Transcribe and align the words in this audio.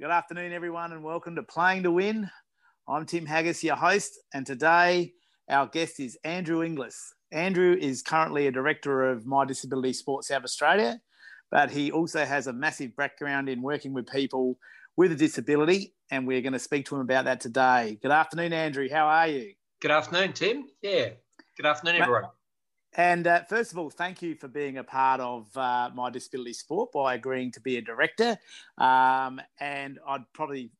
Good 0.00 0.10
afternoon, 0.10 0.52
everyone, 0.52 0.92
and 0.92 1.02
welcome 1.02 1.34
to 1.34 1.42
Playing 1.42 1.82
to 1.82 1.90
Win. 1.90 2.30
I'm 2.86 3.04
Tim 3.04 3.26
Haggis, 3.26 3.64
your 3.64 3.74
host, 3.74 4.16
and 4.32 4.46
today 4.46 5.12
our 5.50 5.66
guest 5.66 5.98
is 5.98 6.16
Andrew 6.22 6.62
Inglis. 6.62 7.14
Andrew 7.32 7.76
is 7.76 8.00
currently 8.00 8.46
a 8.46 8.52
director 8.52 9.10
of 9.10 9.26
My 9.26 9.44
Disability 9.44 9.92
Sports 9.92 10.28
South 10.28 10.44
Australia, 10.44 11.00
but 11.50 11.72
he 11.72 11.90
also 11.90 12.24
has 12.24 12.46
a 12.46 12.52
massive 12.52 12.94
background 12.94 13.48
in 13.48 13.60
working 13.60 13.92
with 13.92 14.06
people 14.06 14.56
with 14.96 15.10
a 15.10 15.16
disability, 15.16 15.96
and 16.12 16.28
we're 16.28 16.42
going 16.42 16.52
to 16.52 16.60
speak 16.60 16.86
to 16.86 16.94
him 16.94 17.00
about 17.00 17.24
that 17.24 17.40
today. 17.40 17.98
Good 18.00 18.12
afternoon, 18.12 18.52
Andrew. 18.52 18.88
How 18.88 19.08
are 19.08 19.26
you? 19.26 19.52
Good 19.80 19.90
afternoon, 19.90 20.32
Tim. 20.32 20.66
Yeah. 20.80 21.08
Good 21.56 21.66
afternoon, 21.66 22.00
everyone. 22.00 22.30
And 22.98 23.28
uh, 23.28 23.44
first 23.44 23.70
of 23.70 23.78
all, 23.78 23.90
thank 23.90 24.22
you 24.22 24.34
for 24.34 24.48
being 24.48 24.78
a 24.78 24.84
part 24.84 25.20
of 25.20 25.56
uh, 25.56 25.88
my 25.94 26.10
disability 26.10 26.52
sport 26.52 26.90
by 26.90 27.14
agreeing 27.14 27.52
to 27.52 27.60
be 27.60 27.76
a 27.76 27.80
director. 27.80 28.36
Um, 28.76 29.40
and 29.60 30.00
I'd 30.06 30.24
probably 30.32 30.72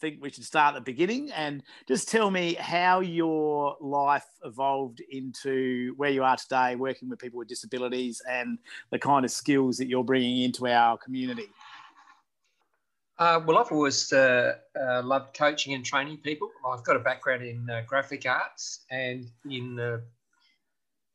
think 0.00 0.18
we 0.20 0.30
should 0.30 0.44
start 0.44 0.74
at 0.74 0.84
the 0.84 0.92
beginning 0.92 1.30
and 1.30 1.62
just 1.86 2.08
tell 2.08 2.28
me 2.28 2.54
how 2.54 3.00
your 3.00 3.76
life 3.80 4.26
evolved 4.44 5.00
into 5.10 5.94
where 5.96 6.10
you 6.10 6.24
are 6.24 6.36
today, 6.36 6.74
working 6.74 7.08
with 7.08 7.20
people 7.20 7.38
with 7.38 7.46
disabilities 7.46 8.20
and 8.28 8.58
the 8.90 8.98
kind 8.98 9.24
of 9.24 9.30
skills 9.30 9.76
that 9.76 9.86
you're 9.86 10.02
bringing 10.02 10.42
into 10.42 10.66
our 10.66 10.98
community. 10.98 11.46
Uh, 13.16 13.38
well, 13.46 13.58
I've 13.58 13.70
always 13.70 14.12
uh, 14.12 14.54
uh, 14.74 15.02
loved 15.04 15.36
coaching 15.36 15.74
and 15.74 15.84
training 15.84 16.16
people. 16.16 16.50
I've 16.66 16.82
got 16.82 16.96
a 16.96 17.00
background 17.00 17.44
in 17.44 17.70
uh, 17.70 17.82
graphic 17.86 18.26
arts 18.26 18.80
and 18.90 19.30
in 19.48 20.00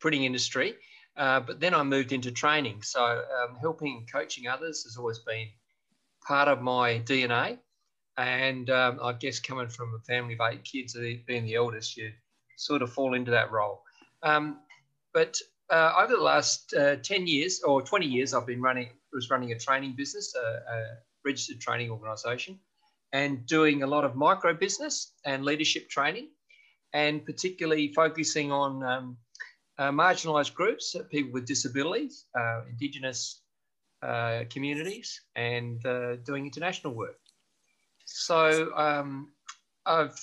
printing 0.06 0.25
industry, 0.25 0.75
uh, 1.17 1.39
but 1.39 1.59
then 1.59 1.73
I 1.73 1.81
moved 1.81 2.11
into 2.11 2.30
training. 2.30 2.84
So 2.84 3.03
um, 3.03 3.56
helping 3.59 4.06
coaching 4.06 4.48
others 4.48 4.84
has 4.84 4.98
always 4.98 5.17
been 5.17 5.48
part 6.28 6.48
of 6.48 6.61
my 6.61 7.00
DNA. 7.00 7.58
And 8.16 8.70
um, 8.70 9.00
I 9.02 9.14
guess 9.14 9.39
coming 9.39 9.67
from 9.67 9.95
a 9.95 10.03
family 10.03 10.36
of 10.36 10.42
eight 10.42 10.64
kids, 10.64 10.95
being 11.26 11.45
the 11.45 11.56
eldest, 11.56 11.98
you 11.98 12.11
sort 12.56 12.83
of 12.83 12.94
fall 12.94 13.16
into 13.16 13.31
that 13.31 13.52
role. 13.52 13.81
Um, 14.22 14.59
but 15.11 15.42
uh, 15.72 15.94
over 16.00 16.16
the 16.16 16.22
last 16.22 16.76
10 17.02 17.26
years 17.26 17.64
or 17.64 17.81
20 17.81 18.06
years, 18.06 18.36
I've 18.36 18.45
been 18.45 18.61
running 18.61 18.89
was 19.11 19.31
running 19.31 19.53
a 19.53 19.58
training 19.58 19.95
business, 19.98 20.36
a 20.36 20.98
registered 21.26 21.59
training 21.59 21.89
organisation, 21.89 22.59
and 23.11 23.44
doing 23.48 23.81
a 23.81 23.88
lot 23.88 24.03
of 24.03 24.16
micro 24.16 24.53
business 24.53 25.14
and 25.26 25.44
leadership 25.44 25.89
training, 25.89 26.28
and 26.94 27.26
particularly 27.26 27.92
focusing 27.92 28.52
on 28.52 28.83
um, 28.83 29.17
uh, 29.77 29.91
marginalised 29.91 30.53
groups, 30.53 30.95
uh, 30.95 31.03
people 31.03 31.33
with 31.33 31.45
disabilities, 31.45 32.25
uh, 32.37 32.61
Indigenous 32.69 33.41
uh, 34.01 34.43
communities, 34.49 35.21
and 35.35 35.81
doing 36.23 36.45
international 36.45 36.93
work. 36.93 37.19
So 38.05 38.71
um, 38.75 39.31
I've 39.85 40.17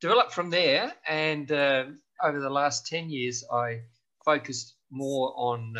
developed 0.00 0.32
from 0.32 0.50
there, 0.50 0.92
and 1.08 1.50
over 1.50 2.40
the 2.40 2.50
last 2.50 2.86
10 2.86 3.10
years, 3.10 3.44
I 3.52 3.82
focused 4.24 4.74
more 4.90 5.32
on 5.36 5.74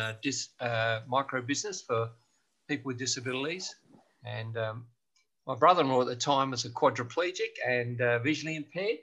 micro 1.07 1.41
business 1.41 1.81
for 1.81 2.09
people 2.69 2.89
with 2.89 2.99
disabilities 2.99 3.75
and 4.25 4.57
um, 4.57 4.85
my 5.45 5.55
brother-in-law 5.55 6.01
at 6.01 6.07
the 6.07 6.15
time 6.15 6.51
was 6.51 6.65
a 6.65 6.69
quadriplegic 6.69 7.55
and 7.65 7.97
visually 8.21 8.57
impaired. 8.57 8.99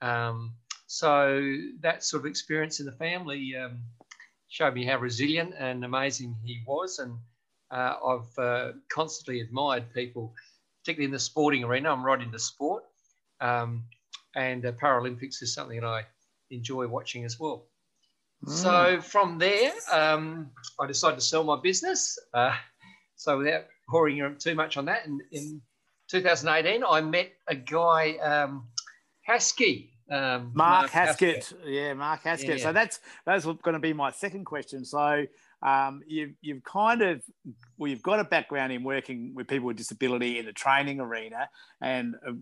Um, 0.00 0.54
so 0.86 1.56
that 1.80 2.04
sort 2.04 2.22
of 2.22 2.26
experience 2.26 2.80
in 2.80 2.86
the 2.86 2.92
family 2.92 3.54
um, 3.56 3.78
showed 4.48 4.74
me 4.74 4.84
how 4.84 4.98
resilient 4.98 5.54
and 5.58 5.84
amazing 5.84 6.36
he 6.44 6.62
was. 6.66 6.98
And 6.98 7.16
uh, 7.70 7.96
I've 8.06 8.38
uh, 8.38 8.72
constantly 8.88 9.40
admired 9.40 9.92
people, 9.92 10.34
particularly 10.82 11.06
in 11.06 11.10
the 11.10 11.18
sporting 11.18 11.64
arena. 11.64 11.90
I'm 11.90 12.04
right 12.04 12.20
into 12.20 12.38
sport. 12.38 12.84
Um, 13.40 13.84
and 14.36 14.64
uh, 14.64 14.72
Paralympics 14.72 15.42
is 15.42 15.54
something 15.54 15.80
that 15.80 15.86
I 15.86 16.04
enjoy 16.50 16.86
watching 16.86 17.24
as 17.24 17.40
well. 17.40 17.66
Mm. 18.44 18.50
So 18.50 19.00
from 19.00 19.38
there, 19.38 19.72
um, 19.92 20.50
I 20.80 20.86
decided 20.86 21.16
to 21.16 21.24
sell 21.24 21.44
my 21.44 21.58
business. 21.60 22.18
Uh, 22.32 22.54
so 23.16 23.38
without 23.38 23.64
pouring 23.88 24.36
too 24.38 24.54
much 24.54 24.76
on 24.76 24.84
that. 24.86 25.06
And 25.06 25.20
in 25.32 25.60
2018, 26.08 26.82
I 26.88 27.00
met 27.00 27.32
a 27.48 27.54
guy, 27.54 28.16
um, 28.18 28.68
Haskey. 29.28 29.93
Um, 30.10 30.52
Mark, 30.54 30.54
Mark 30.54 30.90
Haskett. 30.90 31.36
Haskett. 31.36 31.58
Yeah, 31.66 31.94
Mark 31.94 32.22
Haskett. 32.22 32.58
Yeah. 32.58 32.64
So 32.64 32.72
that's 32.72 33.00
that's 33.24 33.44
going 33.44 33.72
to 33.72 33.78
be 33.78 33.92
my 33.92 34.10
second 34.10 34.44
question. 34.44 34.84
So 34.84 35.24
um, 35.64 36.02
you've, 36.06 36.32
you've 36.42 36.62
kind 36.62 37.00
of, 37.00 37.22
well, 37.78 37.88
you've 37.88 38.02
got 38.02 38.20
a 38.20 38.24
background 38.24 38.70
in 38.72 38.84
working 38.84 39.32
with 39.34 39.48
people 39.48 39.66
with 39.66 39.78
disability 39.78 40.38
in 40.38 40.44
the 40.44 40.52
training 40.52 41.00
arena 41.00 41.48
and 41.80 42.14
uh, 42.28 42.32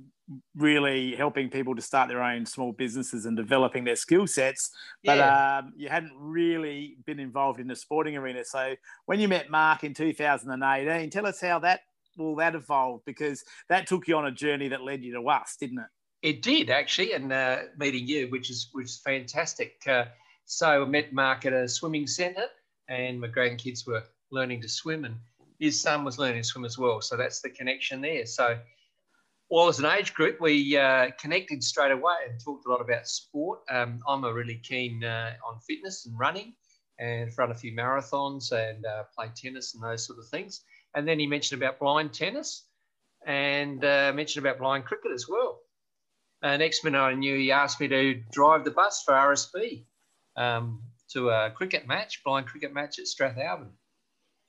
really 0.56 1.14
helping 1.14 1.48
people 1.48 1.76
to 1.76 1.82
start 1.82 2.08
their 2.08 2.22
own 2.22 2.44
small 2.44 2.72
businesses 2.72 3.24
and 3.24 3.36
developing 3.36 3.84
their 3.84 3.94
skill 3.94 4.26
sets. 4.26 4.70
But 5.04 5.18
yeah. 5.18 5.58
um, 5.58 5.72
you 5.76 5.88
hadn't 5.88 6.12
really 6.18 6.96
been 7.06 7.20
involved 7.20 7.60
in 7.60 7.68
the 7.68 7.76
sporting 7.76 8.16
arena. 8.16 8.44
So 8.44 8.74
when 9.06 9.20
you 9.20 9.28
met 9.28 9.50
Mark 9.50 9.84
in 9.84 9.94
2018, 9.94 11.10
tell 11.10 11.26
us 11.26 11.40
how 11.40 11.60
that, 11.60 11.80
well, 12.16 12.34
that 12.36 12.56
evolved 12.56 13.04
because 13.06 13.44
that 13.68 13.86
took 13.86 14.08
you 14.08 14.16
on 14.16 14.26
a 14.26 14.32
journey 14.32 14.66
that 14.68 14.82
led 14.82 15.04
you 15.04 15.14
to 15.14 15.28
us, 15.28 15.56
didn't 15.60 15.78
it? 15.78 15.86
It 16.22 16.42
did 16.42 16.70
actually, 16.70 17.12
and 17.12 17.32
uh, 17.32 17.58
meeting 17.76 18.06
you, 18.06 18.28
which 18.28 18.50
is 18.50 18.68
which 18.72 18.86
is 18.86 19.00
fantastic. 19.04 19.82
Uh, 19.86 20.04
so 20.44 20.82
I 20.82 20.84
met 20.86 21.12
Mark 21.12 21.46
at 21.46 21.52
a 21.52 21.68
swimming 21.68 22.06
centre 22.06 22.48
and 22.88 23.20
my 23.20 23.28
grandkids 23.28 23.86
were 23.86 24.02
learning 24.30 24.60
to 24.62 24.68
swim, 24.68 25.04
and 25.04 25.16
his 25.58 25.80
son 25.80 26.04
was 26.04 26.18
learning 26.18 26.42
to 26.42 26.48
swim 26.48 26.64
as 26.64 26.78
well. 26.78 27.00
So 27.00 27.16
that's 27.16 27.40
the 27.40 27.50
connection 27.50 28.00
there. 28.00 28.26
So, 28.26 28.58
well, 29.50 29.68
as 29.68 29.78
an 29.78 29.86
age 29.86 30.14
group, 30.14 30.40
we 30.40 30.76
uh, 30.76 31.10
connected 31.18 31.62
straight 31.62 31.92
away 31.92 32.16
and 32.28 32.40
talked 32.40 32.66
a 32.66 32.70
lot 32.70 32.80
about 32.80 33.06
sport. 33.06 33.60
Um, 33.70 34.00
I'm 34.08 34.24
a 34.24 34.32
really 34.32 34.56
keen 34.56 35.04
uh, 35.04 35.34
on 35.46 35.60
fitness 35.60 36.06
and 36.06 36.18
running, 36.18 36.54
and 36.98 37.30
run 37.36 37.50
a 37.50 37.54
few 37.54 37.72
marathons 37.72 38.52
and 38.52 38.84
uh, 38.84 39.04
play 39.14 39.28
tennis 39.34 39.74
and 39.74 39.82
those 39.82 40.06
sort 40.06 40.18
of 40.18 40.28
things. 40.28 40.62
And 40.94 41.06
then 41.06 41.18
he 41.18 41.26
mentioned 41.26 41.62
about 41.62 41.78
blind 41.78 42.12
tennis, 42.12 42.64
and 43.26 43.84
uh, 43.84 44.12
mentioned 44.14 44.44
about 44.44 44.58
blind 44.58 44.84
cricket 44.84 45.12
as 45.12 45.28
well. 45.28 45.51
Uh, 46.42 46.56
next 46.56 46.84
minute, 46.84 46.98
I 46.98 47.14
knew 47.14 47.36
he 47.36 47.52
asked 47.52 47.80
me 47.80 47.88
to 47.88 48.14
drive 48.32 48.64
the 48.64 48.72
bus 48.72 49.02
for 49.04 49.14
RSB. 49.14 49.84
Um, 50.36 50.82
to 51.12 51.30
a 51.30 51.50
cricket 51.50 51.86
match, 51.86 52.22
blind 52.24 52.46
cricket 52.46 52.72
match 52.72 52.98
at 52.98 53.04
Strathalbyn. 53.04 53.68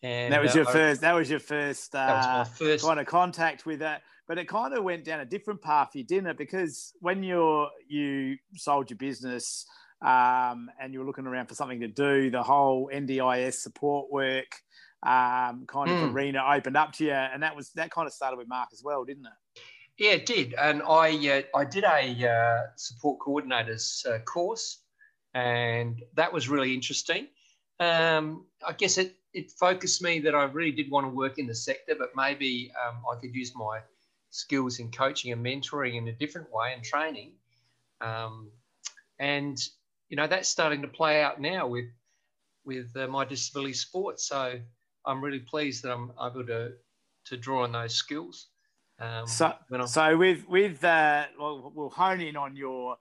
And 0.02 0.34
that 0.34 0.42
was 0.42 0.54
your 0.54 0.68
uh, 0.68 0.72
first. 0.72 1.02
That 1.02 1.14
was 1.14 1.30
your 1.30 1.40
first. 1.40 1.96
Uh, 1.96 2.06
that 2.06 2.40
was 2.40 2.50
my 2.50 2.68
first 2.68 2.86
kind 2.86 3.00
of 3.00 3.06
contact 3.06 3.66
with 3.66 3.80
that. 3.80 4.02
But 4.28 4.38
it 4.38 4.48
kind 4.48 4.74
of 4.74 4.84
went 4.84 5.06
down 5.06 5.20
a 5.20 5.26
different 5.26 5.62
path, 5.62 5.92
you 5.94 6.04
didn't 6.04 6.28
it? 6.28 6.38
Because 6.38 6.94
when 7.00 7.24
you're 7.24 7.70
you 7.88 8.38
sold 8.56 8.90
your 8.90 8.98
business 8.98 9.66
um, 10.02 10.70
and 10.82 10.94
you 10.94 11.00
were 11.00 11.06
looking 11.06 11.28
around 11.28 11.48
for 11.48 11.56
something 11.56 11.80
to 11.82 11.88
do, 11.88 12.30
the 12.30 12.44
whole 12.44 12.90
NDIS 12.94 13.56
support 13.56 14.12
work 14.12 14.48
um, 15.06 15.66
kind 15.68 15.90
of 15.90 15.98
mm. 15.98 16.14
arena 16.14 16.44
opened 16.54 16.78
up 16.78 16.94
to 16.94 17.06
you, 17.06 17.12
and 17.12 17.44
that 17.44 17.56
was 17.56 17.72
that 17.76 17.92
kind 17.92 18.08
of 18.08 18.14
started 18.14 18.38
with 18.38 18.48
Mark 18.48 18.70
as 18.74 18.82
well, 18.84 19.06
didn't 19.06 19.26
it? 19.26 19.32
Yeah, 19.98 20.12
it 20.12 20.26
did. 20.26 20.54
And 20.54 20.82
I 20.84 21.10
uh, 21.30 21.58
I 21.58 21.66
did 21.66 21.84
a 21.84 22.28
uh, 22.30 22.68
support 22.76 23.20
coordinators 23.20 24.06
uh, 24.08 24.20
course 24.20 24.80
and 25.34 26.04
that 26.16 26.34
was 26.34 26.50
really 26.50 26.74
interesting. 26.74 27.28
Um, 27.80 28.48
I 28.68 28.74
guess 28.74 28.98
it 28.98 29.16
it 29.34 29.52
focused 29.52 30.02
me 30.02 30.20
that 30.22 30.36
I 30.36 30.44
really 30.46 30.72
did 30.72 30.92
want 30.92 31.06
to 31.06 31.10
work 31.10 31.40
in 31.40 31.48
the 31.48 31.56
sector, 31.56 31.96
but 31.98 32.12
maybe 32.16 32.72
um, 32.86 33.04
I 33.12 33.20
could 33.20 33.36
use 33.36 33.54
my 33.56 33.82
skills 34.30 34.80
in 34.80 34.92
coaching 34.92 35.32
and 35.32 35.46
mentoring 35.46 35.96
in 35.96 36.08
a 36.08 36.14
different 36.14 36.52
way 36.52 36.74
and 36.74 36.84
training. 36.84 37.34
Um, 38.02 38.52
and 39.20 39.58
you 40.10 40.18
know 40.18 40.28
that's 40.28 40.50
starting 40.50 40.82
to 40.84 40.88
play 40.88 41.24
out 41.24 41.42
now 41.42 41.68
with 41.68 41.88
with 42.66 42.96
uh, 42.98 43.08
my 43.08 43.26
disability 43.26 43.74
sport. 43.74 44.20
So 44.20 44.60
I'm 45.06 45.24
really 45.24 45.40
pleased 45.40 45.84
that 45.84 45.94
I'm 45.94 46.12
able 46.22 46.46
to 46.48 46.74
to 47.26 47.38
draw 47.38 47.64
on 47.64 47.72
those 47.74 47.96
skills. 47.96 48.50
Um, 49.04 49.28
so, 49.28 49.54
so 49.86 50.18
with 50.18 50.48
with 50.48 50.84
uh, 50.84 51.26
we'll, 51.38 51.72
we'll 51.76 51.90
hone 51.90 52.22
in 52.22 52.38
on 52.38 52.56
your 52.56 52.98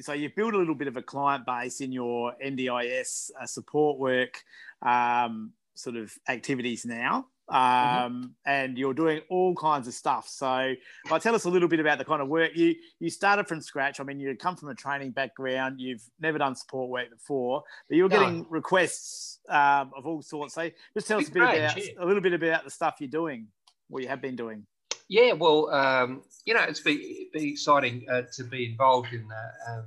so 0.00 0.12
you've 0.12 0.34
built 0.34 0.54
a 0.54 0.58
little 0.58 0.74
bit 0.74 0.88
of 0.88 0.96
a 0.96 1.02
client 1.02 1.46
base 1.46 1.80
in 1.80 1.92
your 1.92 2.34
NDIS 2.44 3.30
uh, 3.40 3.46
support 3.46 3.98
work 3.98 4.42
um, 4.82 5.52
sort 5.74 5.96
of 5.96 6.12
activities 6.28 6.84
now. 6.84 7.26
Um, 7.50 7.56
mm-hmm. 7.56 8.24
and 8.44 8.76
you're 8.76 8.92
doing 8.92 9.22
all 9.30 9.54
kinds 9.54 9.88
of 9.88 9.94
stuff. 9.94 10.28
So, 10.28 10.74
well, 11.08 11.18
tell 11.18 11.34
us 11.34 11.44
a 11.44 11.48
little 11.50 11.68
bit 11.68 11.80
about 11.80 11.96
the 11.96 12.04
kind 12.04 12.20
of 12.20 12.28
work 12.28 12.50
you 12.54 12.74
you 13.00 13.08
started 13.08 13.48
from 13.48 13.62
scratch. 13.62 14.00
I 14.00 14.04
mean, 14.04 14.20
you 14.20 14.36
come 14.36 14.54
from 14.54 14.68
a 14.68 14.74
training 14.74 15.12
background. 15.12 15.80
You've 15.80 16.02
never 16.20 16.36
done 16.36 16.56
support 16.56 16.90
work 16.90 17.10
before, 17.10 17.62
but 17.88 17.96
you're 17.96 18.10
no. 18.10 18.18
getting 18.18 18.46
requests 18.50 19.38
um, 19.48 19.92
of 19.96 20.04
all 20.06 20.20
sorts. 20.20 20.54
So, 20.56 20.68
just 20.92 21.06
tell 21.08 21.20
us 21.20 21.28
a 21.28 21.30
bit 21.30 21.40
great, 21.40 21.58
about 21.58 21.76
yeah. 21.78 21.92
a 21.98 22.04
little 22.04 22.20
bit 22.20 22.34
about 22.34 22.64
the 22.64 22.70
stuff 22.70 22.96
you're 22.98 23.08
doing, 23.08 23.46
what 23.88 24.02
you 24.02 24.08
have 24.08 24.20
been 24.20 24.36
doing. 24.36 24.66
Yeah, 25.08 25.32
well, 25.32 25.70
um, 25.70 26.22
you 26.44 26.54
know, 26.54 26.62
it's 26.62 26.80
been, 26.80 27.00
been 27.32 27.48
exciting 27.48 28.06
uh, 28.10 28.22
to 28.34 28.44
be 28.44 28.66
involved 28.66 29.12
in 29.12 29.26
the 29.28 29.72
um, 29.72 29.84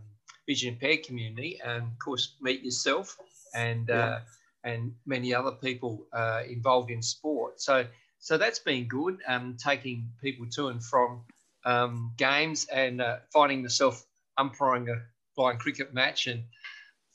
vision 0.48 0.74
impaired 0.74 1.04
community, 1.04 1.60
and 1.64 1.84
of 1.84 2.00
course, 2.04 2.36
meet 2.42 2.64
yourself 2.64 3.18
and 3.54 3.90
uh, 3.90 3.94
yeah. 3.94 4.06
uh, 4.06 4.20
and 4.64 4.94
many 5.06 5.34
other 5.34 5.52
people 5.52 6.06
uh, 6.14 6.42
involved 6.48 6.92
in 6.92 7.02
sport. 7.02 7.62
So 7.62 7.86
so 8.20 8.38
that's 8.38 8.60
been 8.60 8.88
good. 8.88 9.20
Um, 9.28 9.58
taking 9.58 10.10
people 10.22 10.46
to 10.52 10.68
and 10.68 10.84
from 10.84 11.22
um, 11.66 12.14
games 12.18 12.68
and 12.72 13.02
uh, 13.02 13.18
finding 13.34 13.64
myself 13.64 14.04
umpiring 14.38 14.90
a 14.90 15.02
blind 15.36 15.60
cricket 15.60 15.94
match 15.94 16.28
and 16.28 16.44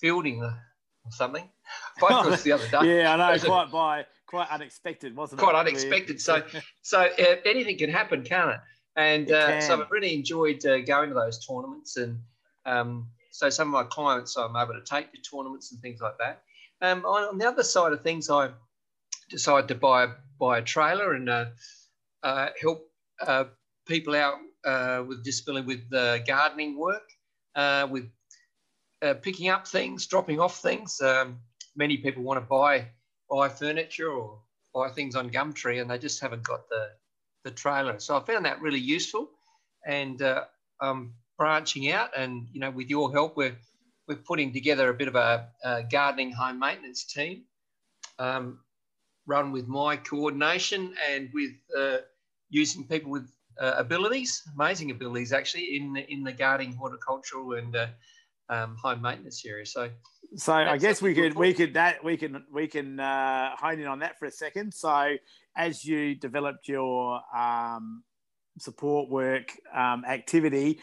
fielding 0.00 0.40
the, 0.40 0.48
or 0.48 1.10
something. 1.10 1.48
Quite 1.98 2.42
the 2.42 2.52
other 2.52 2.68
day. 2.68 2.78
yeah, 3.02 3.14
I 3.14 3.16
know. 3.16 3.38
Quite 3.44 3.70
by 3.70 4.06
quite 4.26 4.50
unexpected, 4.50 5.16
wasn't 5.16 5.40
quite 5.40 5.50
it? 5.50 5.52
Quite 5.52 5.60
unexpected. 5.66 6.20
So, 6.20 6.42
so 6.82 7.00
uh, 7.00 7.36
anything 7.44 7.78
can 7.78 7.90
happen, 7.90 8.22
can't 8.22 8.50
it? 8.50 8.60
And 8.96 9.30
uh, 9.30 9.60
so 9.60 9.80
I've 9.80 9.90
really 9.90 10.14
enjoyed 10.14 10.64
uh, 10.64 10.80
going 10.80 11.10
to 11.10 11.14
those 11.14 11.44
tournaments, 11.46 11.98
and 11.98 12.18
um, 12.64 13.08
so 13.30 13.50
some 13.50 13.68
of 13.68 13.72
my 13.72 13.84
clients 13.84 14.36
I'm 14.36 14.56
able 14.56 14.72
to 14.72 14.82
take 14.82 15.12
to 15.12 15.18
tournaments 15.20 15.72
and 15.72 15.80
things 15.82 16.00
like 16.00 16.16
that. 16.18 16.42
Um, 16.80 17.04
on, 17.04 17.28
on, 17.28 17.38
the 17.38 17.46
other 17.46 17.62
side 17.62 17.92
of 17.92 18.02
things, 18.02 18.30
I 18.30 18.50
decided 19.28 19.68
to 19.68 19.74
buy 19.74 20.08
buy 20.38 20.58
a 20.58 20.62
trailer 20.62 21.12
and 21.12 21.28
uh, 21.28 21.46
uh, 22.22 22.48
help 22.60 22.90
uh, 23.26 23.44
people 23.86 24.14
out 24.14 24.36
with 25.06 25.22
disability 25.24 25.66
with 25.66 26.26
gardening 26.26 26.78
work, 26.78 27.08
with 27.90 28.10
picking 29.20 29.50
up 29.50 29.68
things, 29.68 30.06
dropping 30.06 30.40
off 30.40 30.60
things. 30.60 31.00
Um, 31.02 31.38
many 31.76 31.98
people 31.98 32.22
want 32.22 32.38
to 32.38 32.46
buy 32.46 32.88
buy 33.30 33.48
furniture 33.48 34.10
or 34.10 34.38
buy 34.74 34.88
things 34.90 35.16
on 35.16 35.30
Gumtree, 35.30 35.80
and 35.80 35.90
they 35.90 35.98
just 35.98 36.20
haven't 36.20 36.42
got 36.42 36.68
the 36.68 36.90
the 37.44 37.50
trailer. 37.50 37.98
So 38.00 38.16
I 38.16 38.20
found 38.20 38.44
that 38.44 38.60
really 38.60 38.80
useful, 38.80 39.30
and 39.86 40.20
uh, 40.20 40.44
I'm 40.80 41.14
branching 41.38 41.90
out. 41.92 42.10
And 42.16 42.48
you 42.52 42.60
know, 42.60 42.70
with 42.70 42.90
your 42.90 43.12
help, 43.12 43.36
we're 43.36 43.56
we're 44.08 44.16
putting 44.16 44.52
together 44.52 44.88
a 44.88 44.94
bit 44.94 45.08
of 45.08 45.16
a, 45.16 45.48
a 45.64 45.82
gardening 45.84 46.32
home 46.32 46.58
maintenance 46.58 47.04
team, 47.04 47.42
um, 48.18 48.60
run 49.26 49.52
with 49.52 49.66
my 49.66 49.96
coordination 49.96 50.94
and 51.10 51.30
with 51.32 51.52
uh, 51.76 51.98
using 52.48 52.86
people 52.86 53.10
with 53.10 53.28
uh, 53.60 53.74
abilities, 53.76 54.42
amazing 54.54 54.90
abilities 54.90 55.32
actually, 55.32 55.76
in 55.76 55.92
the, 55.92 56.12
in 56.12 56.22
the 56.22 56.32
gardening, 56.32 56.74
horticultural, 56.74 57.54
and 57.54 57.74
uh, 57.74 57.86
um, 58.48 58.76
home 58.80 59.02
maintenance 59.02 59.44
area. 59.44 59.66
So, 59.66 59.90
so 60.34 60.52
I 60.52 60.76
guess 60.76 61.00
we 61.00 61.14
could 61.14 61.34
we 61.34 61.54
could 61.54 61.74
that 61.74 62.02
we 62.02 62.16
can 62.16 62.44
we 62.52 62.66
can 62.66 62.98
uh, 62.98 63.54
hone 63.56 63.78
in 63.78 63.86
on 63.86 64.00
that 64.00 64.18
for 64.18 64.26
a 64.26 64.30
second. 64.30 64.72
So, 64.74 65.16
as 65.56 65.84
you 65.84 66.14
developed 66.14 66.68
your 66.68 67.20
um, 67.36 68.02
support 68.58 69.08
work 69.08 69.52
um, 69.74 70.04
activity, 70.04 70.80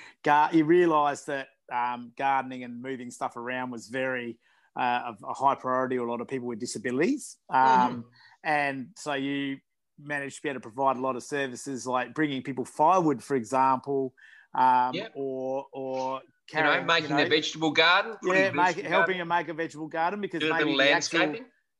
you 0.51 0.65
realised 0.65 1.27
that 1.27 1.47
um, 1.71 2.11
gardening 2.17 2.63
and 2.63 2.81
moving 2.81 3.11
stuff 3.11 3.37
around 3.37 3.71
was 3.71 3.87
very 3.87 4.37
uh, 4.75 5.13
a 5.23 5.33
high 5.33 5.55
priority 5.55 5.97
to 5.97 6.03
a 6.03 6.09
lot 6.09 6.21
of 6.21 6.27
people 6.27 6.47
with 6.47 6.59
disabilities. 6.59 7.37
Mm-hmm. 7.51 7.95
Um, 7.95 8.05
and 8.43 8.87
so 8.95 9.13
you 9.13 9.57
managed 10.01 10.37
to 10.37 10.41
be 10.43 10.49
able 10.49 10.61
to 10.61 10.69
provide 10.69 10.97
a 10.97 11.01
lot 11.01 11.15
of 11.15 11.23
services 11.23 11.85
like 11.85 12.13
bringing 12.13 12.41
people 12.41 12.65
firewood, 12.65 13.23
for 13.23 13.35
example, 13.35 14.13
um, 14.55 14.93
yep. 14.93 15.11
or 15.15 15.65
or 15.71 16.21
carrying, 16.49 16.73
you 16.73 16.81
know, 16.81 16.85
making 16.85 17.09
you 17.11 17.17
know, 17.17 17.29
vegetable 17.29 17.71
garden, 17.71 18.15
yeah, 18.23 18.51
make, 18.51 18.77
helping 18.77 19.17
them 19.17 19.27
make 19.27 19.47
a 19.47 19.53
vegetable 19.53 19.87
garden 19.87 20.21
because 20.21 20.41
maybe 20.43 20.75
the, 20.77 20.91
actual, 20.91 21.35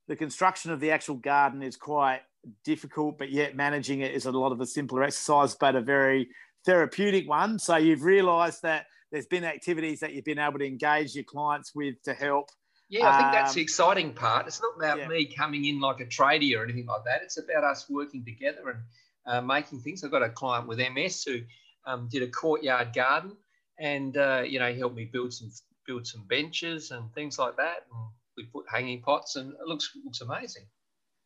the 0.08 0.16
construction 0.16 0.72
of 0.72 0.80
the 0.80 0.92
actual 0.92 1.16
garden 1.16 1.62
is 1.62 1.76
quite 1.76 2.22
difficult, 2.64 3.18
but 3.18 3.32
yet 3.32 3.56
managing 3.56 4.02
it 4.02 4.14
is 4.14 4.26
a 4.26 4.32
lot 4.32 4.52
of 4.52 4.62
a 4.62 4.66
simpler 4.66 5.04
exercise, 5.04 5.56
but 5.56 5.76
a 5.76 5.82
very 5.82 6.30
therapeutic 6.66 7.28
one. 7.28 7.60
So 7.60 7.78
you've 7.78 8.04
realised 8.04 8.62
that 8.64 8.86
there's 9.12 9.28
been 9.28 9.44
activities 9.44 10.00
that 10.00 10.14
you've 10.14 10.26
been 10.26 10.40
able 10.40 10.60
to 10.60 10.66
engage 10.66 11.16
your 11.16 11.24
clients 11.24 11.74
with 11.76 12.02
to 12.04 12.14
help. 12.14 12.50
Yeah, 12.90 13.10
I 13.10 13.18
think 13.20 13.32
that's 13.32 13.54
the 13.54 13.62
um, 13.62 13.64
exciting 13.64 14.14
part. 14.14 14.48
It's 14.48 14.62
not 14.62 14.74
about 14.78 15.00
yeah. 15.00 15.08
me 15.08 15.26
coming 15.26 15.66
in 15.66 15.80
like 15.80 16.00
a 16.00 16.06
tradie 16.06 16.58
or 16.58 16.64
anything 16.64 16.86
like 16.86 17.04
that. 17.06 17.22
It's 17.24 17.38
about 17.38 17.64
us 17.64 17.90
working 17.90 18.24
together 18.26 18.70
and 18.70 18.80
uh, 19.26 19.42
making 19.42 19.80
things. 19.80 20.04
I've 20.04 20.12
got 20.12 20.22
a 20.22 20.30
client 20.30 20.68
with 20.68 20.80
MS 20.80 21.24
who 21.24 21.40
um, 21.86 22.08
did 22.12 22.24
a 22.24 22.28
courtyard 22.28 22.94
garden, 22.94 23.36
and 23.80 24.18
uh, 24.18 24.44
you 24.46 24.60
know, 24.60 24.72
he 24.72 24.80
helped 24.80 24.96
me 24.96 25.06
build 25.06 25.34
some 25.34 25.52
build 25.86 26.08
some 26.08 26.26
benches 26.28 26.92
and 26.92 27.12
things 27.14 27.38
like 27.38 27.58
that. 27.58 27.86
And 27.92 28.10
we 28.38 28.46
put 28.46 28.66
hanging 28.70 29.02
pots, 29.02 29.36
and 29.36 29.54
it 29.54 29.68
looks 29.68 29.92
looks 30.04 30.22
amazing. 30.22 30.64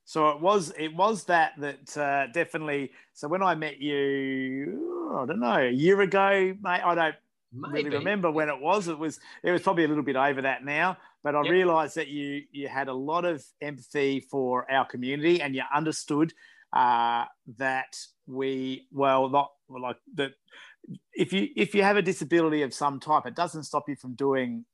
So 0.06 0.30
it 0.30 0.40
was 0.40 0.74
it 0.78 0.96
was 0.96 1.26
that 1.26 1.54
that 1.60 1.98
uh, 1.98 2.28
definitely. 2.32 2.92
So 3.14 3.28
when 3.28 3.44
I 3.44 3.56
met 3.56 3.80
you, 3.80 5.12
I 5.14 5.26
don't 5.26 5.40
know, 5.40 5.58
a 5.58 5.70
year 5.70 6.00
ago, 6.02 6.56
mate. 6.62 6.82
I 6.84 6.96
don't 6.96 7.16
Maybe. 7.52 7.84
really 7.84 7.98
remember 7.98 8.32
when 8.32 8.50
it 8.50 8.60
was. 8.60 8.88
It 8.88 8.98
was 8.98 9.20
it 9.44 9.52
was 9.52 9.62
probably 9.62 9.86
a 9.86 9.88
little 9.88 10.04
bit 10.04 10.16
over 10.16 10.42
that 10.42 10.64
now. 10.64 10.98
But 11.24 11.36
I 11.36 11.44
yep. 11.44 11.52
realised 11.52 11.96
that 11.96 12.08
you 12.08 12.44
you 12.52 12.68
had 12.68 12.88
a 12.88 12.94
lot 12.94 13.26
of 13.26 13.44
empathy 13.62 14.22
for 14.22 14.70
our 14.72 14.86
community, 14.86 15.42
and 15.42 15.54
you 15.56 15.64
understood 15.76 16.34
uh, 16.74 17.26
that 17.58 17.98
we 18.28 18.88
well 18.92 19.30
not 19.30 19.52
like 19.70 19.98
that. 20.16 20.32
If 21.14 21.34
you 21.34 21.50
if 21.56 21.76
you 21.76 21.84
have 21.84 21.98
a 21.98 22.02
disability 22.02 22.62
of 22.62 22.74
some 22.74 23.00
type, 23.00 23.26
it 23.26 23.36
doesn't 23.36 23.64
stop 23.64 23.90
you 23.90 23.96
from 23.96 24.16
doing 24.16 24.66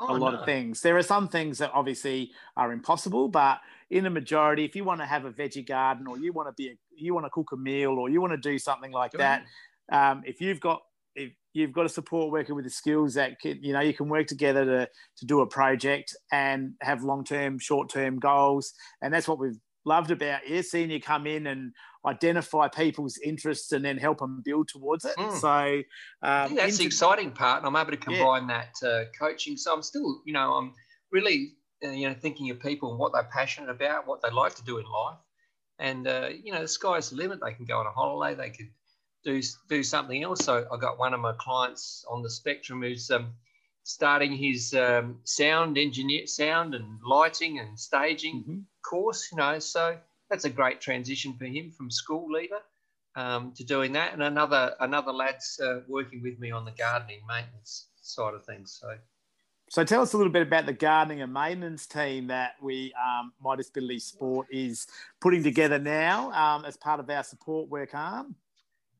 oh, 0.00 0.16
a 0.16 0.18
lot 0.18 0.32
no. 0.32 0.40
of 0.40 0.44
things. 0.44 0.80
There 0.80 0.96
are 0.96 1.02
some 1.02 1.28
things 1.28 1.58
that 1.58 1.70
obviously 1.74 2.30
are 2.56 2.72
impossible, 2.72 3.28
but 3.28 3.60
in 3.90 4.06
a 4.06 4.10
majority, 4.10 4.64
if 4.64 4.76
you 4.76 4.84
want 4.84 5.00
to 5.00 5.06
have 5.06 5.24
a 5.24 5.30
veggie 5.30 5.66
garden 5.66 6.06
or 6.06 6.18
you 6.18 6.32
want 6.32 6.48
to 6.48 6.54
be, 6.56 6.68
a, 6.68 6.76
you 6.96 7.14
want 7.14 7.26
to 7.26 7.30
cook 7.30 7.52
a 7.52 7.56
meal 7.56 7.92
or 7.92 8.08
you 8.08 8.20
want 8.20 8.32
to 8.32 8.36
do 8.38 8.58
something 8.58 8.92
like 8.92 9.12
that, 9.12 9.44
um, 9.92 10.22
if 10.26 10.40
you've 10.40 10.60
got 10.60 10.82
if 11.14 11.32
you've 11.54 11.72
got 11.72 11.86
a 11.86 11.88
support 11.88 12.30
worker 12.30 12.54
with 12.54 12.64
the 12.64 12.70
skills 12.70 13.14
that 13.14 13.40
can, 13.40 13.58
you 13.62 13.72
know 13.72 13.80
you 13.80 13.94
can 13.94 14.08
work 14.08 14.26
together 14.26 14.64
to 14.64 14.88
to 15.16 15.26
do 15.26 15.40
a 15.40 15.46
project 15.46 16.14
and 16.30 16.74
have 16.82 17.02
long 17.02 17.24
term, 17.24 17.58
short 17.58 17.88
term 17.88 18.18
goals, 18.18 18.72
and 19.02 19.12
that's 19.12 19.26
what 19.26 19.38
we've 19.38 19.58
loved 19.86 20.10
about 20.10 20.46
you, 20.48 20.62
seeing 20.62 20.90
you 20.90 21.00
come 21.00 21.26
in 21.26 21.46
and 21.46 21.72
identify 22.04 22.68
people's 22.68 23.18
interests 23.18 23.72
and 23.72 23.84
then 23.84 23.96
help 23.96 24.18
them 24.18 24.42
build 24.44 24.68
towards 24.68 25.04
it. 25.04 25.16
Mm. 25.16 25.40
So 25.40 25.82
um, 26.28 26.54
that's 26.54 26.78
the 26.78 26.84
exciting 26.84 27.30
part, 27.30 27.58
and 27.58 27.66
I'm 27.66 27.80
able 27.80 27.92
to 27.92 27.96
combine 27.96 28.48
yeah. 28.48 28.64
that 28.82 28.88
uh, 28.88 29.04
coaching. 29.18 29.56
So 29.56 29.72
I'm 29.72 29.82
still, 29.82 30.20
you 30.24 30.32
know, 30.32 30.52
I'm 30.54 30.74
really, 31.10 31.54
uh, 31.84 31.90
you 31.90 32.08
know, 32.08 32.14
thinking 32.14 32.50
of 32.50 32.60
people 32.60 32.90
and 32.90 32.98
what 32.98 33.12
they're 33.12 33.28
passionate 33.32 33.70
about, 33.70 34.06
what 34.06 34.20
they 34.22 34.30
like 34.30 34.54
to 34.56 34.64
do 34.64 34.78
in 34.78 34.84
life, 34.84 35.18
and 35.78 36.06
uh, 36.06 36.28
you 36.42 36.52
know, 36.52 36.60
the 36.60 36.68
sky's 36.68 37.10
the 37.10 37.16
limit. 37.16 37.40
They 37.42 37.54
can 37.54 37.64
go 37.64 37.78
on 37.78 37.86
a 37.86 37.90
holiday, 37.90 38.34
they 38.34 38.50
could 38.50 38.70
do 39.24 39.42
do 39.68 39.82
something 39.82 40.22
else. 40.22 40.44
So 40.44 40.66
I 40.72 40.76
got 40.78 40.98
one 40.98 41.14
of 41.14 41.20
my 41.20 41.34
clients 41.38 42.04
on 42.10 42.22
the 42.22 42.30
spectrum 42.30 42.82
who's 42.82 43.10
um, 43.10 43.32
starting 43.86 44.32
his 44.32 44.74
um, 44.74 45.16
sound 45.22 45.78
engineer, 45.78 46.26
sound 46.26 46.74
and 46.74 46.98
lighting 47.06 47.60
and 47.60 47.78
staging 47.78 48.40
mm-hmm. 48.40 48.58
course. 48.82 49.28
You 49.30 49.38
know, 49.38 49.60
so 49.60 49.96
that's 50.28 50.44
a 50.44 50.50
great 50.50 50.80
transition 50.80 51.34
for 51.38 51.44
him 51.44 51.70
from 51.70 51.88
school 51.88 52.28
leader 52.28 52.58
um, 53.14 53.52
to 53.56 53.62
doing 53.62 53.92
that. 53.92 54.12
And 54.12 54.24
another 54.24 54.74
another 54.80 55.12
lad's 55.12 55.60
uh, 55.62 55.82
working 55.86 56.20
with 56.20 56.36
me 56.40 56.50
on 56.50 56.64
the 56.64 56.72
gardening 56.72 57.20
maintenance 57.28 57.86
side 58.02 58.34
of 58.34 58.44
things. 58.44 58.76
So. 58.80 58.96
So 59.68 59.82
tell 59.82 60.00
us 60.00 60.12
a 60.12 60.16
little 60.16 60.32
bit 60.32 60.42
about 60.42 60.66
the 60.66 60.72
gardening 60.72 61.22
and 61.22 61.32
maintenance 61.32 61.88
team 61.88 62.28
that 62.28 62.52
we, 62.62 62.94
um, 62.94 63.32
My 63.42 63.56
Disability 63.56 63.98
Sport, 63.98 64.46
is 64.48 64.86
putting 65.20 65.42
together 65.42 65.76
now 65.76 66.30
um, 66.30 66.64
as 66.64 66.76
part 66.76 67.00
of 67.00 67.10
our 67.10 67.24
support 67.24 67.68
work 67.68 67.92
arm. 67.92 68.36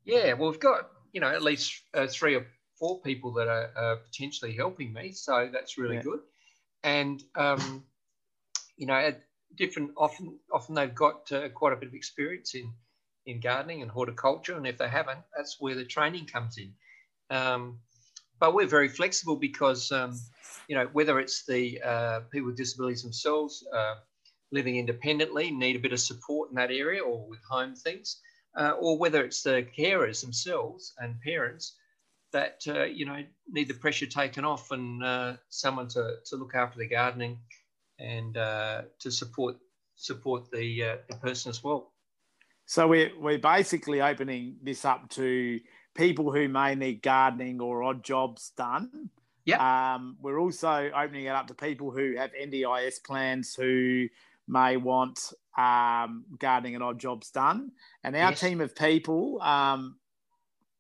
Yeah, 0.05 0.33
well, 0.33 0.51
we've 0.51 0.59
got 0.59 0.91
you 1.13 1.21
know 1.21 1.29
at 1.29 1.43
least 1.43 1.83
uh, 1.95 2.09
three 2.09 2.35
or 2.35 2.47
four 2.79 3.01
people 3.01 3.33
that 3.35 3.49
are 3.49 3.71
uh, 3.77 3.97
potentially 3.97 4.53
helping 4.53 4.93
me, 4.93 5.13
so 5.13 5.49
that's 5.53 5.79
really 5.79 5.97
yeah. 5.97 6.03
good. 6.03 6.21
And 6.83 7.23
um, 7.35 7.85
you 8.77 8.87
know, 8.87 9.13
different 9.57 9.91
often 9.97 10.39
often 10.53 10.75
they've 10.75 10.95
got 10.95 11.31
uh, 11.33 11.49
quite 11.51 11.73
a 11.73 11.77
bit 11.77 11.89
of 11.89 11.95
experience 11.95 12.55
in 12.55 12.73
in 13.27 13.41
gardening 13.41 13.83
and 13.83 13.91
horticulture, 13.91 14.57
and 14.57 14.67
if 14.67 14.79
they 14.79 14.89
haven't, 14.89 15.21
that's 15.37 15.57
where 15.59 15.75
the 15.75 15.85
training 15.85 16.27
comes 16.27 16.59
in. 16.59 16.73
Um, 17.31 17.81
but 18.39 18.55
we're 18.55 18.67
very 18.67 18.89
flexible 18.89 19.37
because 19.37 19.91
um, 19.93 20.19
you 20.69 20.77
know 20.77 20.89
whether 20.93 21.19
it's 21.19 21.45
the 21.47 21.81
uh, 21.83 22.21
people 22.31 22.49
with 22.49 22.57
disabilities 22.57 23.03
themselves 23.03 23.67
uh, 23.75 23.95
living 24.53 24.77
independently 24.77 25.51
need 25.51 25.77
a 25.77 25.81
bit 25.81 25.93
of 25.93 26.01
support 26.01 26.51
in 26.51 26.57
that 26.57 26.71
area 26.71 27.03
or 27.03 27.27
with 27.27 27.41
home 27.49 27.75
things 27.75 28.21
uh, 28.57 28.73
or 28.79 28.99
whether 28.99 29.25
it's 29.25 29.43
the 29.43 29.67
carers 29.77 30.21
themselves 30.21 30.95
and 30.99 31.21
parents 31.21 31.75
that 32.33 32.63
uh, 32.69 32.85
you 32.85 33.07
know 33.07 33.23
need 33.51 33.69
the 33.69 33.75
pressure 33.75 34.07
taken 34.07 34.45
off 34.45 34.71
and 34.71 35.03
uh, 35.03 35.35
someone 35.49 35.89
to, 35.89 36.17
to 36.27 36.37
look 36.37 36.55
after 36.55 36.79
the 36.79 36.89
gardening 36.89 37.39
and 37.99 38.37
uh, 38.37 38.83
to 38.99 39.11
support 39.11 39.57
support 39.97 40.51
the 40.51 40.83
uh, 40.83 40.97
the 41.09 41.17
person 41.17 41.51
as 41.51 41.63
well. 41.63 41.93
So 42.67 42.89
we're 42.89 43.13
we're 43.19 43.39
basically 43.39 44.01
opening 44.01 44.57
this 44.63 44.85
up 44.85 45.09
to 45.11 45.61
people 45.95 46.33
who 46.33 46.49
may 46.49 46.75
need 46.75 47.03
gardening 47.03 47.61
or 47.61 47.83
odd 47.83 48.05
jobs 48.05 48.53
done. 48.57 49.11
Yeah. 49.45 49.95
Um, 49.95 50.17
we're 50.21 50.41
also 50.41 50.91
opening 50.95 51.27
it 51.27 51.29
up 51.29 51.47
to 51.47 51.55
people 51.55 51.93
who 51.93 52.17
have 52.17 52.33
NDIS 52.33 53.03
plans 53.05 53.55
who 53.55 54.09
may 54.49 54.77
want 54.77 55.33
um, 55.57 56.25
gardening 56.39 56.75
and 56.75 56.85
odd 56.85 56.99
jobs 56.99 57.31
done. 57.31 57.71
And 58.03 58.17
our 58.17 58.31
yes. 58.31 58.41
team 58.41 58.61
of 58.61 58.75
people, 58.75 59.41
um, 59.41 59.97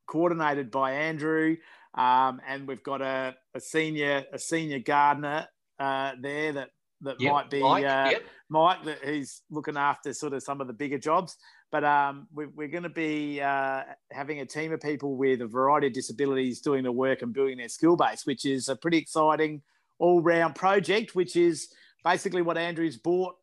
coordinated 0.07 0.71
by 0.71 0.93
Andrew, 0.93 1.57
um, 1.95 2.41
and 2.47 2.67
we've 2.67 2.83
got 2.83 3.03
a, 3.03 3.35
a, 3.55 3.61
senior 3.61 4.25
a 4.33 4.39
senior 4.39 4.79
gardener 4.79 5.49
uh, 5.79 6.13
there 6.21 6.53
that 6.53 6.71
that 7.03 7.21
yep. 7.21 7.33
might 7.33 7.51
be 7.51 7.63
uh, 7.63 8.11
yep. 8.11 8.23
Mike, 8.49 8.85
that 8.85 9.05
he's 9.05 9.43
looking 9.51 9.77
after 9.77 10.13
sort 10.13 10.33
of 10.33 10.43
some 10.43 10.61
of 10.61 10.67
the 10.67 10.73
bigger 10.73 10.99
jobs. 10.99 11.37
But 11.71 11.85
um, 11.85 12.29
we, 12.33 12.47
we're, 12.47 12.69
going 12.69 12.85
to 12.85 12.89
be 12.89 13.41
uh, 13.41 13.83
having 14.13 14.41
a 14.41 14.47
team 14.47 14.73
of 14.73 14.81
people 14.81 15.17
with 15.17 15.43
a 15.43 15.47
variety 15.47 15.89
of 15.89 15.93
disabilities 15.93 16.61
doing 16.61 16.85
the 16.85 16.93
work 16.93 17.23
and 17.23 17.35
building 17.35 17.59
their 17.59 17.69
skill 17.69 17.97
base, 17.97 18.25
which 18.25 18.47
is 18.47 18.69
a 18.69 18.77
pretty 18.77 18.99
exciting 18.99 19.63
all-round 19.99 20.55
project, 20.55 21.15
which 21.15 21.37
is 21.37 21.69
basically 22.05 22.41
what 22.41 22.57
Andrew's 22.57 22.97
brought 22.97 23.35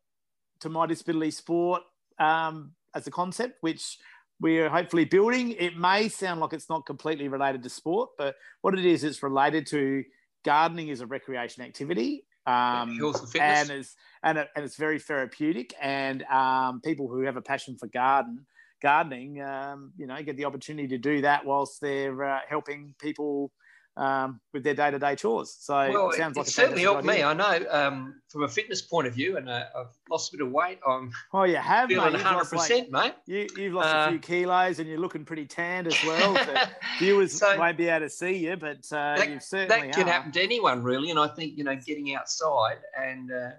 to 0.60 0.68
my 0.68 0.86
disability 0.86 1.30
sport 1.30 1.82
um, 2.18 2.72
as 2.94 3.06
a 3.06 3.10
concept, 3.10 3.58
which 3.60 3.98
we're 4.40 4.68
hopefully 4.68 5.04
building. 5.04 5.52
It 5.52 5.76
may 5.76 6.08
sound 6.08 6.40
like 6.40 6.52
it's 6.52 6.68
not 6.68 6.86
completely 6.86 7.28
related 7.28 7.62
to 7.62 7.70
sport, 7.70 8.10
but 8.18 8.36
what 8.60 8.78
it 8.78 8.84
is, 8.84 9.04
it's 9.04 9.22
related 9.22 9.66
to 9.68 10.04
gardening 10.44 10.90
as 10.90 11.00
a 11.00 11.06
recreation 11.06 11.62
activity. 11.62 12.24
Um, 12.46 12.98
and 13.40 13.70
it's 13.70 13.96
and, 14.22 14.38
it, 14.38 14.48
and 14.54 14.64
it's 14.64 14.76
very 14.76 14.98
therapeutic. 14.98 15.74
And 15.80 16.22
um, 16.24 16.80
people 16.82 17.08
who 17.08 17.22
have 17.22 17.36
a 17.36 17.42
passion 17.42 17.76
for 17.78 17.86
garden 17.86 18.46
gardening, 18.84 19.40
um, 19.40 19.92
you 19.96 20.06
know, 20.06 20.22
get 20.22 20.36
the 20.36 20.44
opportunity 20.44 20.86
to 20.88 20.98
do 20.98 21.22
that 21.22 21.44
whilst 21.44 21.80
they're 21.80 22.22
uh, 22.22 22.40
helping 22.46 22.94
people 23.00 23.50
um, 23.96 24.40
with 24.52 24.64
their 24.64 24.74
day-to-day 24.74 25.14
chores. 25.16 25.56
So 25.58 25.74
well, 25.74 26.10
it 26.10 26.16
sounds 26.16 26.36
like 26.36 26.46
it 26.46 26.50
certainly 26.50 26.82
helped 26.82 27.04
me. 27.04 27.22
I 27.22 27.32
know 27.32 27.64
um, 27.70 28.20
from 28.28 28.42
a 28.42 28.48
fitness 28.48 28.82
point 28.82 29.06
of 29.06 29.14
view, 29.14 29.36
and 29.36 29.48
uh, 29.48 29.64
I've 29.76 29.94
lost 30.10 30.32
a 30.32 30.36
bit 30.36 30.46
of 30.46 30.52
weight. 30.52 30.80
I'm 30.86 31.12
oh, 31.32 31.44
you 31.44 31.56
have 31.56 31.88
feeling 31.88 32.12
100 32.12 32.44
percent, 32.46 32.90
mate. 32.90 33.14
You, 33.26 33.46
have 33.56 33.72
lost 33.72 33.94
uh, 33.94 34.04
a 34.06 34.10
few 34.10 34.18
kilos, 34.18 34.78
and 34.80 34.88
you're 34.88 34.98
looking 34.98 35.24
pretty 35.24 35.46
tanned 35.46 35.86
as 35.86 35.96
well. 36.04 36.36
So 36.36 36.54
viewers 36.98 37.38
so 37.38 37.56
won't 37.58 37.76
be 37.76 37.88
able 37.88 38.06
to 38.06 38.10
see 38.10 38.36
you, 38.36 38.56
but 38.56 38.84
uh, 38.90 39.16
that, 39.16 39.30
you 39.30 39.40
certainly 39.40 39.88
that 39.88 39.96
can 39.96 40.08
are. 40.08 40.12
happen 40.12 40.32
to 40.32 40.42
anyone, 40.42 40.82
really. 40.82 41.10
And 41.10 41.18
I 41.18 41.28
think 41.28 41.56
you 41.56 41.64
know, 41.64 41.76
getting 41.76 42.14
outside, 42.14 42.78
and 43.00 43.30
uh, 43.30 43.50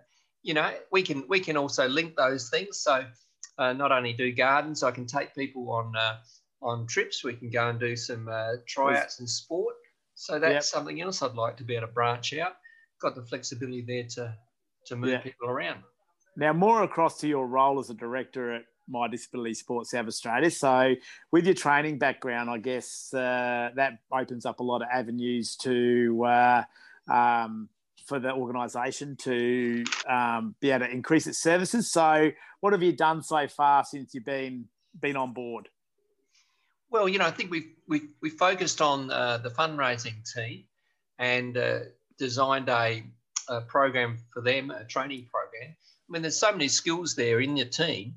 you 0.44 0.54
know, 0.54 0.72
we 0.92 1.02
can 1.02 1.24
we 1.30 1.40
can 1.40 1.56
also 1.56 1.88
link 1.88 2.16
those 2.18 2.50
things. 2.50 2.80
So 2.80 3.06
uh, 3.58 3.74
not 3.74 3.94
only 3.94 4.12
do 4.12 4.34
gardens, 4.34 4.84
I 4.84 4.92
can 4.92 5.06
take 5.06 5.34
people 5.34 5.72
on 5.72 5.96
uh, 5.96 6.18
on 6.62 6.88
trips. 6.88 7.24
We 7.24 7.36
can 7.36 7.50
go 7.50 7.70
and 7.70 7.80
do 7.80 7.96
some 7.96 8.30
tryouts 8.68 9.20
and 9.20 9.30
sport 9.30 9.76
so 10.16 10.40
that's 10.40 10.54
yep. 10.54 10.64
something 10.64 11.02
else 11.02 11.22
I'd 11.22 11.36
like 11.36 11.58
to 11.58 11.64
be 11.64 11.76
able 11.76 11.88
to 11.88 11.94
branch 11.94 12.34
out. 12.34 12.54
Got 13.02 13.16
the 13.16 13.22
flexibility 13.22 13.82
there 13.82 14.06
to 14.16 14.36
to 14.88 14.96
move 14.96 15.22
people 15.22 15.50
around. 15.50 15.84
Now, 16.38 16.54
more 16.54 16.84
across 16.84 17.20
to 17.20 17.28
your 17.28 17.48
role 17.48 17.80
as 17.80 17.90
a 17.90 17.94
director 17.94 18.54
at 18.54 18.64
My 18.88 19.08
Disability 19.08 19.54
Sports 19.54 19.92
South 19.92 20.08
Australia. 20.08 20.52
So, 20.52 20.96
with 21.32 21.46
your 21.46 21.54
training 21.54 21.98
background, 21.98 22.50
I 22.50 22.58
guess 22.58 23.14
uh, 23.14 23.70
that 23.76 24.00
opens 24.12 24.46
up 24.46 24.60
a 24.60 24.64
lot 24.64 24.82
of 24.82 24.88
avenues 24.92 25.56
to 25.58 26.26
uh, 26.26 26.64
um, 27.12 27.70
for 28.06 28.20
the 28.20 28.34
organisation 28.34 29.16
to 29.18 29.84
um, 30.08 30.56
be 30.60 30.72
able 30.72 30.86
to 30.86 30.92
increase 30.92 31.28
its 31.28 31.40
services. 31.40 31.92
So, 31.92 32.32
what 32.62 32.74
have 32.74 32.84
you 32.84 32.94
done 32.94 33.24
so 33.24 33.48
far 33.48 33.84
since 33.84 34.14
you've 34.14 34.26
been 34.26 34.66
been 35.00 35.18
on 35.18 35.34
board? 35.34 35.70
Well, 36.96 37.10
you 37.10 37.20
know, 37.20 37.26
I 37.26 37.32
think 37.32 37.52
we've 37.52 37.74
we 37.90 38.04
we 38.22 38.30
focused 38.30 38.80
on 38.80 39.12
uh, 39.12 39.40
the 39.40 39.50
fundraising 39.50 40.24
team 40.34 40.64
and 41.20 41.58
uh, 41.58 41.80
designed 42.18 42.70
a, 42.70 43.04
a, 43.50 43.60
program 43.60 44.18
for 44.34 44.42
them, 44.42 44.72
a 44.72 44.86
training 44.86 45.28
program. 45.30 45.76
I 45.76 46.08
mean, 46.08 46.22
there's 46.22 46.40
so 46.40 46.54
many 46.54 46.70
skills 46.70 47.14
there 47.14 47.42
in 47.42 47.58
your 47.58 47.68
team, 47.68 48.16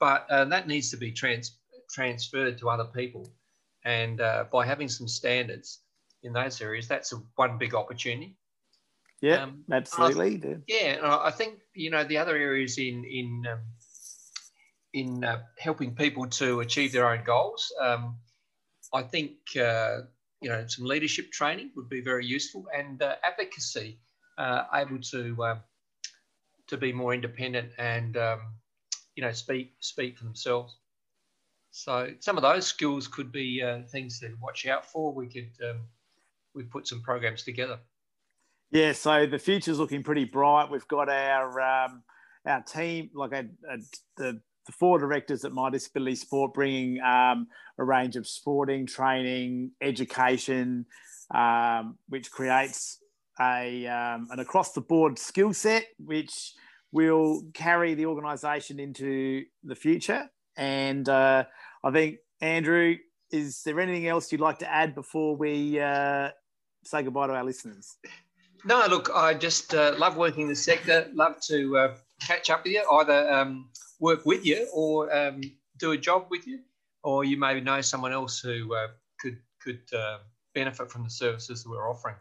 but 0.00 0.24
uh, 0.30 0.46
that 0.46 0.66
needs 0.66 0.90
to 0.92 0.96
be 0.96 1.12
trans- 1.12 1.58
transferred 1.90 2.56
to 2.60 2.70
other 2.70 2.86
people. 2.86 3.28
And 3.84 4.22
uh, 4.22 4.44
by 4.50 4.64
having 4.64 4.88
some 4.88 5.06
standards 5.06 5.80
in 6.22 6.32
those 6.32 6.62
areas, 6.62 6.88
that's 6.88 7.12
a, 7.12 7.16
one 7.36 7.58
big 7.58 7.74
opportunity. 7.74 8.38
Yeah, 9.20 9.42
um, 9.42 9.64
absolutely. 9.70 10.54
I, 10.54 10.56
yeah, 10.66 10.98
I 11.02 11.30
think 11.30 11.58
you 11.74 11.90
know 11.90 12.04
the 12.04 12.16
other 12.16 12.36
areas 12.36 12.78
in 12.78 13.04
in 13.04 13.44
um, 13.52 13.60
in 14.94 15.24
uh, 15.24 15.42
helping 15.58 15.94
people 15.94 16.26
to 16.26 16.60
achieve 16.60 16.92
their 16.92 17.10
own 17.10 17.22
goals. 17.24 17.70
Um, 17.80 18.16
I 18.92 19.02
think 19.02 19.32
uh, 19.56 20.02
you 20.40 20.48
know 20.48 20.64
some 20.68 20.86
leadership 20.86 21.30
training 21.32 21.72
would 21.76 21.88
be 21.88 22.00
very 22.00 22.24
useful, 22.24 22.64
and 22.74 23.02
uh, 23.02 23.16
advocacy, 23.22 23.98
uh, 24.38 24.64
able 24.72 25.00
to 25.10 25.44
um, 25.44 25.60
to 26.68 26.78
be 26.78 26.92
more 26.92 27.12
independent 27.12 27.72
and 27.76 28.16
um, 28.16 28.40
you 29.16 29.22
know 29.22 29.32
speak 29.32 29.74
speak 29.80 30.16
for 30.16 30.24
themselves. 30.24 30.76
So 31.72 32.10
some 32.20 32.36
of 32.36 32.42
those 32.42 32.66
skills 32.66 33.08
could 33.08 33.32
be 33.32 33.60
uh, 33.60 33.80
things 33.90 34.20
to 34.20 34.32
watch 34.40 34.64
out 34.66 34.86
for. 34.86 35.12
We 35.12 35.26
could 35.26 35.52
um, 35.68 35.80
we 36.54 36.62
put 36.62 36.86
some 36.86 37.02
programs 37.02 37.42
together. 37.42 37.80
Yeah, 38.70 38.92
so 38.92 39.26
the 39.26 39.38
future's 39.40 39.80
looking 39.80 40.04
pretty 40.04 40.24
bright. 40.24 40.70
We've 40.70 40.86
got 40.86 41.08
our 41.08 41.60
um, 41.60 42.04
our 42.46 42.62
team, 42.62 43.10
like 43.12 43.32
a, 43.32 43.46
a, 43.68 43.78
the 44.16 44.40
the 44.66 44.72
four 44.72 44.98
directors 44.98 45.44
at 45.44 45.52
My 45.52 45.70
Disability 45.70 46.16
Sport, 46.16 46.54
bringing 46.54 47.00
um, 47.00 47.48
a 47.78 47.84
range 47.84 48.16
of 48.16 48.26
sporting, 48.26 48.86
training, 48.86 49.72
education, 49.80 50.86
um, 51.34 51.98
which 52.08 52.30
creates 52.30 52.98
a 53.40 53.86
um, 53.86 54.28
an 54.30 54.38
across 54.38 54.72
the 54.72 54.80
board 54.80 55.18
skill 55.18 55.52
set, 55.52 55.86
which 55.98 56.52
will 56.92 57.42
carry 57.54 57.94
the 57.94 58.06
organisation 58.06 58.78
into 58.78 59.44
the 59.64 59.74
future. 59.74 60.30
And 60.56 61.08
uh, 61.08 61.44
I 61.82 61.90
think 61.90 62.18
Andrew, 62.40 62.96
is 63.30 63.62
there 63.64 63.80
anything 63.80 64.06
else 64.06 64.30
you'd 64.30 64.40
like 64.40 64.60
to 64.60 64.72
add 64.72 64.94
before 64.94 65.36
we 65.36 65.80
uh, 65.80 66.30
say 66.84 67.02
goodbye 67.02 67.26
to 67.26 67.34
our 67.34 67.44
listeners? 67.44 67.96
No, 68.64 68.86
look, 68.88 69.10
I 69.14 69.34
just 69.34 69.74
uh, 69.74 69.94
love 69.98 70.16
working 70.16 70.42
in 70.42 70.48
the 70.48 70.56
sector. 70.56 71.10
Love 71.12 71.40
to 71.48 71.76
uh, 71.76 71.94
catch 72.20 72.48
up 72.48 72.64
with 72.64 72.72
you, 72.72 72.84
either 72.92 73.30
um, 73.30 73.68
work 74.04 74.26
with 74.26 74.44
you 74.44 74.68
or 74.74 75.14
um, 75.16 75.40
do 75.78 75.92
a 75.92 75.98
job 75.98 76.26
with 76.30 76.46
you, 76.46 76.60
or 77.02 77.24
you 77.24 77.38
may 77.38 77.58
know 77.60 77.80
someone 77.80 78.12
else 78.12 78.38
who 78.38 78.74
uh, 78.74 78.88
could 79.18 79.38
could 79.60 79.80
uh, 79.96 80.18
benefit 80.54 80.90
from 80.92 81.04
the 81.04 81.10
services 81.10 81.64
that 81.64 81.70
we're 81.70 81.90
offering. 81.90 82.14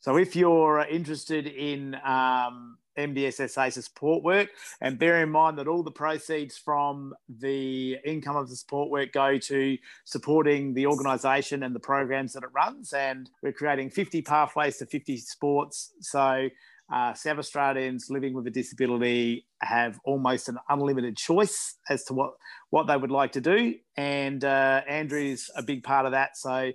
So, 0.00 0.18
if 0.18 0.36
you're 0.36 0.86
interested 0.88 1.46
in 1.46 1.96
um, 2.04 2.76
MDSSA 2.98 3.72
support 3.72 4.22
work, 4.22 4.50
and 4.82 4.98
bear 4.98 5.22
in 5.22 5.30
mind 5.30 5.58
that 5.58 5.66
all 5.66 5.82
the 5.82 5.90
proceeds 5.90 6.58
from 6.58 7.14
the 7.28 7.96
income 8.04 8.36
of 8.36 8.48
the 8.50 8.56
support 8.56 8.90
work 8.90 9.12
go 9.12 9.38
to 9.38 9.78
supporting 10.04 10.74
the 10.74 10.86
organisation 10.86 11.62
and 11.62 11.74
the 11.74 11.80
programs 11.80 12.34
that 12.34 12.42
it 12.42 12.50
runs, 12.54 12.92
and 12.92 13.30
we're 13.42 13.52
creating 13.52 13.88
50 13.90 14.20
pathways 14.20 14.76
to 14.78 14.86
50 14.86 15.16
sports. 15.16 15.92
So 16.00 16.50
uh, 16.92 17.14
South 17.14 17.38
Australians 17.38 18.06
living 18.10 18.34
with 18.34 18.46
a 18.46 18.50
disability 18.50 19.46
have 19.62 19.98
almost 20.04 20.48
an 20.48 20.58
unlimited 20.68 21.16
choice 21.16 21.76
as 21.88 22.04
to 22.04 22.14
what, 22.14 22.30
what 22.70 22.86
they 22.86 22.96
would 22.96 23.10
like 23.10 23.32
to 23.32 23.40
do. 23.40 23.74
And 23.96 24.44
uh, 24.44 24.82
Andrew's 24.88 25.50
a 25.56 25.62
big 25.62 25.82
part 25.82 26.06
of 26.06 26.12
that. 26.12 26.36
So 26.36 26.72